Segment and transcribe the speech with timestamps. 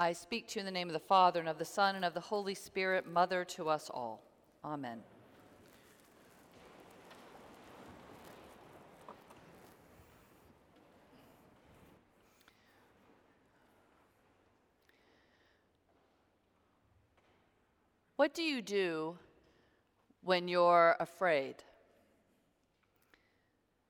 [0.00, 2.06] I speak to you in the name of the Father, and of the Son, and
[2.06, 4.22] of the Holy Spirit, Mother to us all.
[4.64, 5.00] Amen.
[18.16, 19.18] What do you do
[20.22, 21.56] when you're afraid?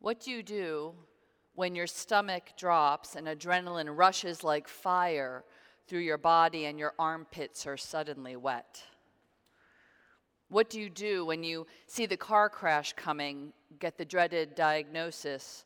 [0.00, 0.92] What do you do
[1.54, 5.44] when your stomach drops and adrenaline rushes like fire
[5.86, 8.82] through your body and your armpits are suddenly wet?
[10.48, 15.64] What do you do when you see the car crash coming, get the dreaded diagnosis?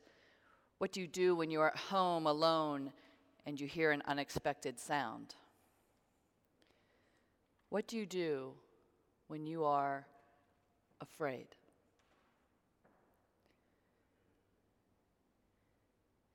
[0.78, 2.92] What do you do when you're at home alone
[3.44, 5.34] and you hear an unexpected sound?
[7.70, 8.52] What do you do
[9.27, 10.06] when you are
[11.00, 11.48] afraid?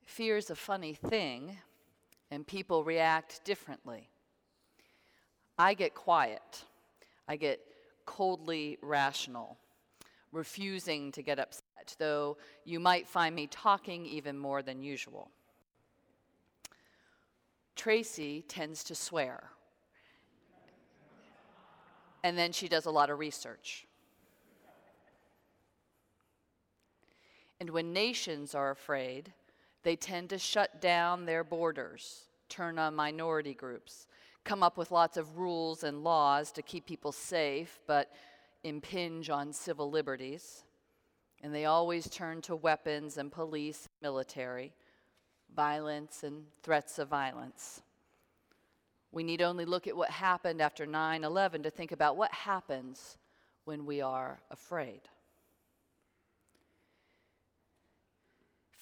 [0.06, 1.58] Fear is a funny thing
[2.34, 4.10] and people react differently.
[5.60, 6.64] I get quiet.
[7.28, 7.60] I get
[8.06, 9.60] coldly rational,
[10.32, 15.30] refusing to get upset, though you might find me talking even more than usual.
[17.76, 19.44] Tracy tends to swear,
[22.24, 23.86] and then she does a lot of research.
[27.60, 29.34] And when nations are afraid,
[29.84, 34.08] they tend to shut down their borders, turn on minority groups,
[34.44, 38.12] come up with lots of rules and laws to keep people safe, but
[38.64, 40.64] impinge on civil liberties.
[41.42, 44.74] And they always turn to weapons and police, military,
[45.54, 47.82] violence and threats of violence.
[49.12, 53.18] We need only look at what happened after 9 11 to think about what happens
[53.66, 55.02] when we are afraid.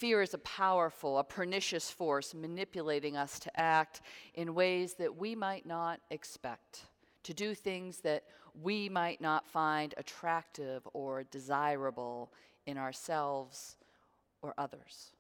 [0.02, 4.02] Fear is a powerful, a pernicious force manipulating us to act
[4.34, 6.88] in ways that we might not expect,
[7.22, 8.24] to do things that
[8.60, 12.34] we might not find attractive or desirable
[12.66, 13.78] in ourselves
[14.42, 15.12] or others.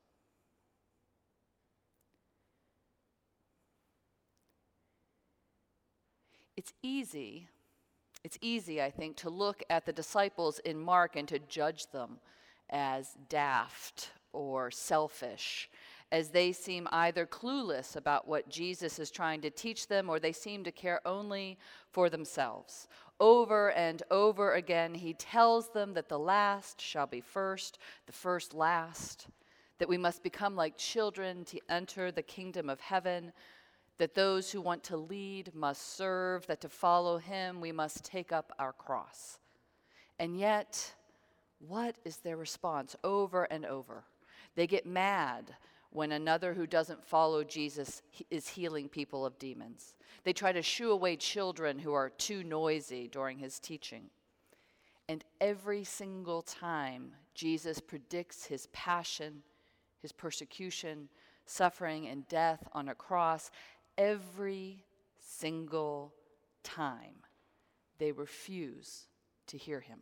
[6.58, 7.50] It's easy,
[8.24, 12.18] it's easy, I think, to look at the disciples in Mark and to judge them
[12.72, 15.69] as daft or selfish,
[16.12, 20.34] as they seem either clueless about what Jesus is trying to teach them or they
[20.34, 21.58] seem to care only
[21.90, 22.88] for themselves.
[23.19, 27.78] Over and over again, he tells them that the last shall be first,
[28.08, 29.28] the first last,
[29.78, 33.31] that we must become like children to enter the kingdom of heaven,
[33.98, 38.31] that those who want to lead must serve, that to follow him we must take
[38.31, 39.38] up our cross.
[40.19, 40.94] And yet,
[41.59, 44.03] what is their response over and over?
[44.56, 45.56] They get mad
[45.91, 49.95] when another who doesn't follow Jesus is healing people of demons.
[50.23, 54.09] They try to shoo away children who are too noisy during his teaching.
[55.09, 59.44] And every single time, Jesus predicts his passion,
[60.01, 61.09] his persecution,
[61.45, 63.51] suffering, and death on a cross.
[63.97, 64.85] Every
[65.19, 66.13] single
[66.63, 67.16] time,
[67.97, 69.07] they refuse
[69.47, 70.00] to hear him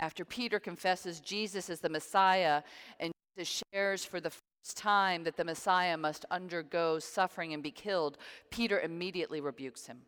[0.00, 2.62] after Peter confesses Jesus is the Messiah
[3.00, 7.70] and Jesus shares for the first time that the Messiah must undergo suffering and be
[7.70, 8.18] killed,
[8.50, 9.98] Peter immediately rebukes him.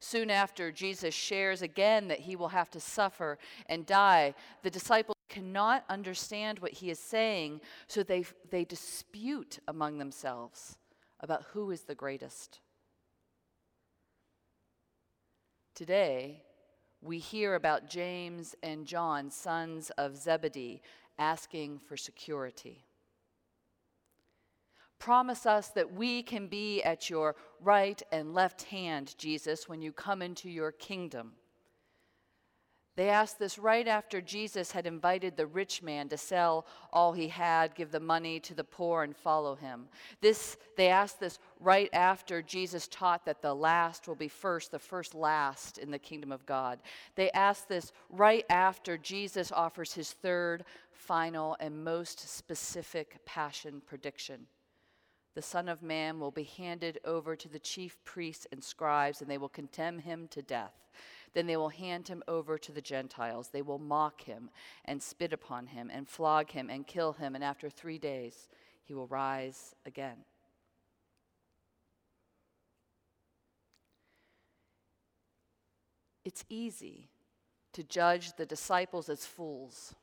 [0.00, 4.34] Soon after, Jesus shares again that he will have to suffer and die.
[4.62, 10.78] The disciples cannot understand what he is saying, so they, they dispute among themselves
[11.20, 12.60] about who is the greatest.
[15.74, 16.42] Today,
[17.02, 20.82] we hear about James and John, sons of Zebedee,
[21.18, 22.84] asking for security.
[24.98, 29.92] Promise us that we can be at your right and left hand, Jesus, when you
[29.92, 31.32] come into your kingdom.
[33.00, 37.28] They asked this right after Jesus had invited the rich man to sell all he
[37.28, 39.88] had, give the money to the poor, and follow him.
[40.20, 44.78] This, they asked this right after Jesus taught that the last will be first, the
[44.78, 46.78] first last in the kingdom of God.
[47.14, 54.46] They asked this right after Jesus offers his third, final, and most specific passion prediction.
[55.34, 59.30] The Son of Man will be handed over to the chief priests and scribes, and
[59.30, 60.74] they will condemn him to death
[61.34, 63.48] then they will hand him over to the Gentiles.
[63.48, 64.50] They will mock him
[64.84, 68.48] and spit upon him and flog him and kill him, and after three days
[68.82, 70.24] he will rise again.
[76.24, 77.10] It's easy
[77.72, 79.94] to judge the disciples as fools,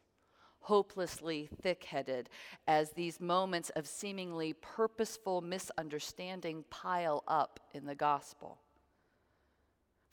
[0.61, 2.29] hopelessly thick headed
[2.67, 8.59] as these moments of seemingly purposeful misunderstanding pile up in the gospel.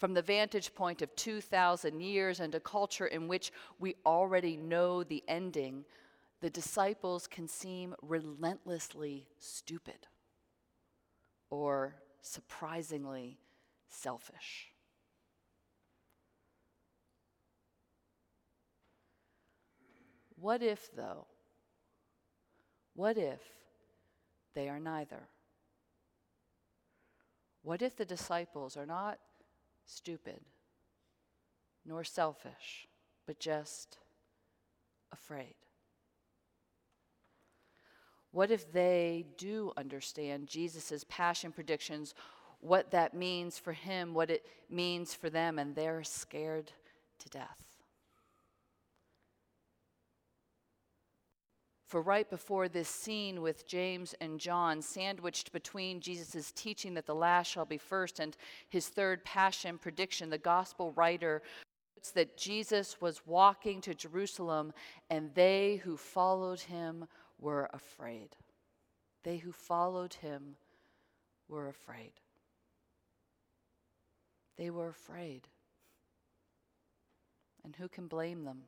[0.04, 5.02] From the vantage point of 2,000 years and a culture in which we already know
[5.02, 5.86] the ending,
[6.42, 10.06] the disciples can seem relentlessly stupid
[11.48, 13.38] or surprisingly
[13.88, 14.72] selfish.
[20.36, 21.28] What if, though?
[22.92, 23.40] What if
[24.52, 25.28] they are neither?
[27.62, 29.18] What if the disciples are not
[29.86, 30.40] stupid
[31.86, 32.88] nor selfish,
[33.26, 33.98] but just
[35.12, 35.54] afraid?
[38.32, 42.14] What if they do understand Jesus' passion predictions,
[42.60, 46.72] what that means for him, what it means for them, and they're scared
[47.20, 47.63] to death?
[51.94, 57.14] For right before this scene with James and John, sandwiched between Jesus' teaching that the
[57.14, 58.36] last shall be first and
[58.68, 61.40] his third passion prediction, the gospel writer
[61.96, 64.72] notes that Jesus was walking to Jerusalem
[65.08, 67.06] and they who followed him
[67.38, 68.34] were afraid.
[69.22, 70.56] They who followed him
[71.48, 72.14] were afraid.
[74.58, 75.46] They were afraid.
[77.62, 78.62] And who can blame them?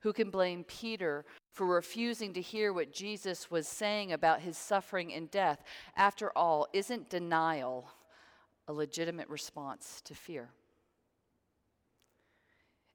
[0.00, 5.12] Who can blame Peter for refusing to hear what Jesus was saying about his suffering
[5.12, 5.62] and death?
[5.96, 7.88] After all, isn't denial
[8.68, 10.50] a legitimate response to fear?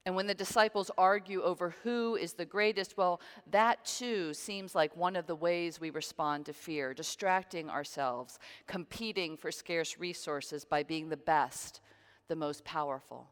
[0.08, 3.20] And when the disciples argue over who is the greatest, well,
[3.52, 9.36] that too seems like one of the ways we respond to fear, distracting ourselves, competing
[9.36, 11.82] for scarce resources by being the best,
[12.30, 13.28] the most powerful.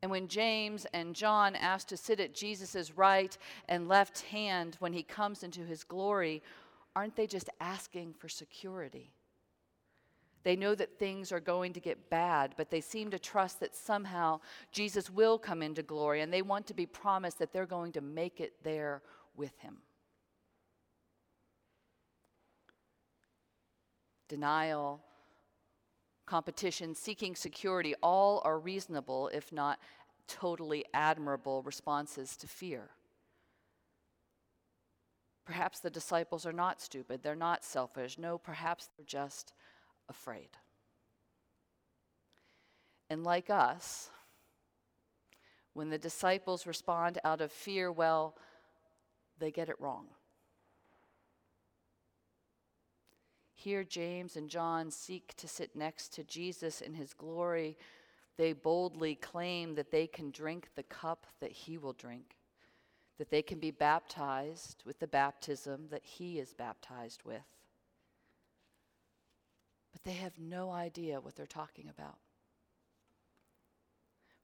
[0.00, 3.36] And when James and John ask to sit at Jesus' right
[3.68, 6.42] and left hand when he comes into his glory,
[6.94, 9.10] aren't they just asking for security?
[10.44, 13.74] They know that things are going to get bad, but they seem to trust that
[13.74, 14.40] somehow
[14.70, 18.00] Jesus will come into glory, and they want to be promised that they're going to
[18.00, 19.02] make it there
[19.36, 19.78] with him.
[24.28, 25.00] Denial,
[26.28, 29.78] competition, seeking security, all are reasonable, if not
[30.26, 32.90] totally admirable responses to fear.
[35.46, 38.18] Perhaps the disciples are not stupid, they're not selfish.
[38.18, 39.54] No, perhaps they're just
[40.10, 40.50] afraid.
[43.08, 44.10] And like us,
[45.72, 48.36] when the disciples respond out of fear, well,
[49.38, 50.08] they get it wrong.
[53.58, 57.76] Here, James and John seek to sit next to Jesus in his glory.
[58.36, 62.36] They boldly claim that they can drink the cup that he will drink,
[63.18, 67.42] that they can be baptized with the baptism that he is baptized with
[69.98, 72.18] but they have no idea what they're talking about.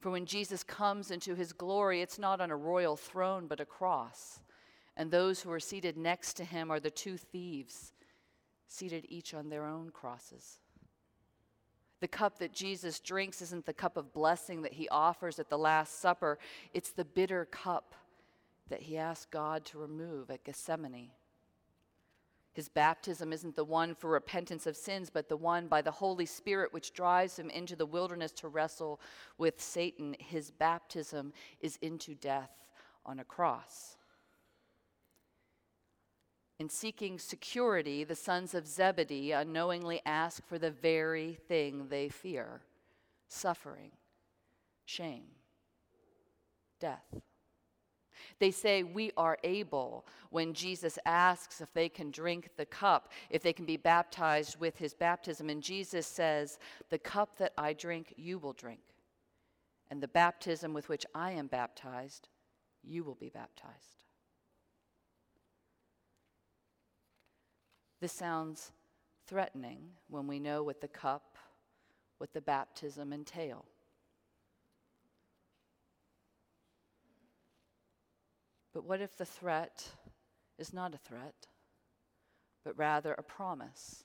[0.00, 3.64] For when Jesus comes into his glory, it's not on a royal throne, but a
[3.64, 4.40] cross.
[4.96, 7.92] And those who are seated next to him are the two thieves,
[8.68, 10.58] seated each on their own crosses.
[12.00, 15.58] The cup that Jesus drinks isn't the cup of blessing that he offers at the
[15.58, 16.38] Last Supper,
[16.72, 17.94] it's the bitter cup
[18.68, 21.10] that he asked God to remove at Gethsemane.
[22.54, 26.24] His baptism isn't the one for repentance of sins, but the one by the Holy
[26.24, 29.00] Spirit which drives him into the wilderness to wrestle
[29.38, 30.14] with Satan.
[30.20, 32.52] His baptism is into death
[33.04, 33.96] on a cross.
[36.58, 42.62] In seeking security, the sons of Zebedee unknowingly ask for the very thing they fear
[43.28, 43.90] suffering,
[44.84, 45.24] shame,
[46.78, 47.20] death.
[48.38, 50.06] They say, We are able.
[50.30, 54.78] When Jesus asks if they can drink the cup, if they can be baptized with
[54.78, 56.58] his baptism, and Jesus says,
[56.90, 58.80] The cup that I drink, you will drink.
[59.90, 62.28] And the baptism with which I am baptized,
[62.82, 64.03] you will be baptized.
[68.04, 68.70] This sounds
[69.26, 71.38] threatening when we know what the cup,
[72.18, 73.64] what the baptism entail.
[78.74, 79.88] But what if the threat
[80.58, 81.46] is not a threat,
[82.62, 84.04] but rather a promise?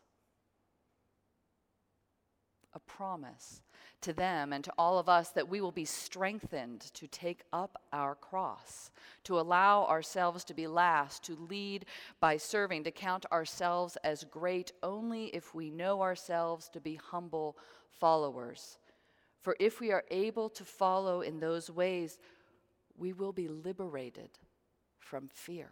[2.73, 3.61] A promise
[4.01, 7.81] to them and to all of us that we will be strengthened to take up
[7.91, 8.91] our cross,
[9.23, 11.85] to allow ourselves to be last, to lead
[12.19, 17.57] by serving, to count ourselves as great only if we know ourselves to be humble
[17.99, 18.77] followers.
[19.41, 22.19] For if we are able to follow in those ways,
[22.97, 24.29] we will be liberated
[24.97, 25.71] from fear.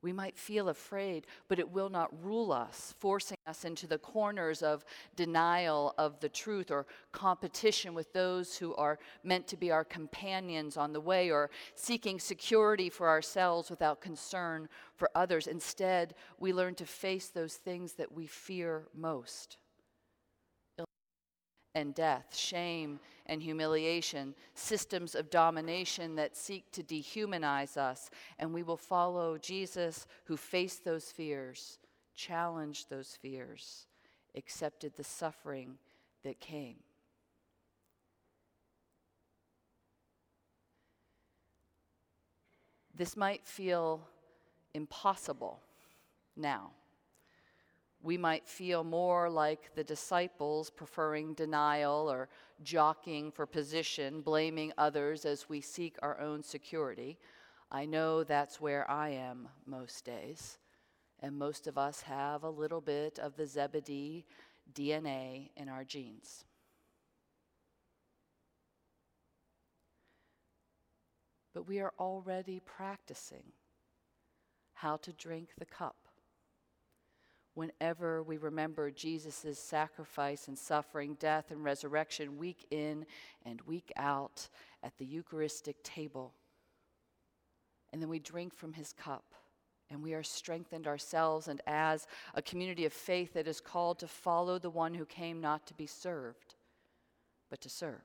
[0.00, 4.62] We might feel afraid, but it will not rule us, forcing us into the corners
[4.62, 4.84] of
[5.16, 10.76] denial of the truth or competition with those who are meant to be our companions
[10.76, 15.46] on the way or seeking security for ourselves without concern for others.
[15.46, 19.56] Instead, we learn to face those things that we fear most
[21.74, 28.10] and death, shame and humiliation, systems of domination that seek to dehumanize us.
[28.38, 31.78] And we will follow Jesus who faced those fears,
[32.18, 33.86] challenged those fears,
[34.36, 35.78] accepted the suffering
[36.24, 36.76] that came.
[42.94, 44.02] This might feel
[44.74, 45.60] impossible
[46.36, 46.72] now
[48.02, 52.28] we might feel more like the disciples, preferring denial or
[52.62, 57.18] jockeying for position, blaming others as we seek our own security.
[57.72, 60.58] I know that's where I am most days.
[61.20, 64.24] And most of us have a little bit of the Zebedee
[64.72, 66.44] DNA in our genes.
[71.54, 73.52] But we are already practicing
[74.74, 75.96] how to drink the cup
[77.58, 83.04] whenever we remember Jesus' sacrifice and suffering, death and resurrection, week in
[83.44, 84.48] and week out
[84.84, 86.32] at the Eucharistic table.
[87.92, 89.24] And then we drink from his cup
[89.90, 94.08] and we are strengthened ourselves and as a community of faith that is called to
[94.08, 96.54] follow the one who came not to be served,
[97.50, 98.02] but to serve.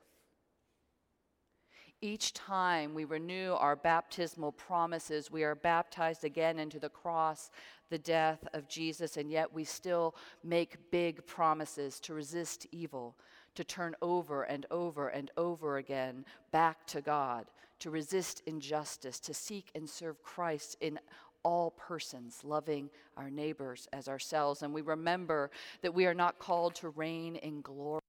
[2.00, 7.50] Each time we renew our baptismal promises, we are baptized again into the cross,
[7.88, 13.16] the death of Jesus, and yet we still make big promises to resist evil,
[13.54, 17.46] to turn over and over and over again back to God,
[17.78, 20.98] to resist injustice, to seek and serve Christ in
[21.44, 24.62] all persons, loving our neighbors as ourselves.
[24.62, 25.50] And we remember
[25.82, 28.00] that we are not called to reign in glory,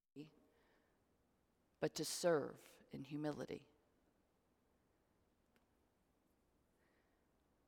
[1.82, 2.56] but to serve
[2.94, 3.62] in humility.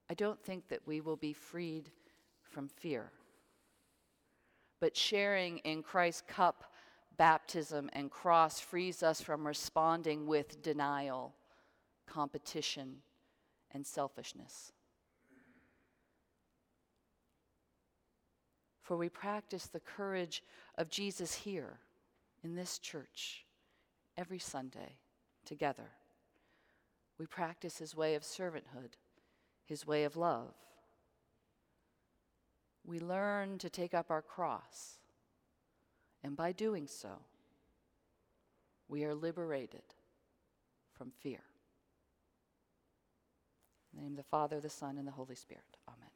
[0.10, 1.90] I don't think that we will be freed
[2.44, 3.12] from fear.
[4.80, 6.64] But sharing in Christ's cup,
[7.18, 11.34] baptism, and cross frees us from responding with denial,
[12.06, 12.98] competition,
[13.72, 14.72] and selfishness.
[18.88, 20.42] For we practice the courage
[20.78, 21.80] of Jesus here
[22.42, 23.44] in this church
[24.18, 24.96] every Sunday
[25.46, 25.92] together.
[27.20, 28.94] We practice his way of servanthood
[29.68, 30.54] his way of love.
[32.86, 34.98] We learn to take up our cross,
[36.24, 37.10] and by doing so,
[38.88, 39.84] we are liberated
[40.94, 41.44] from fear.
[43.92, 45.78] In the name of the Father, the Son, and the Holy Spirit.
[45.88, 46.07] Amen.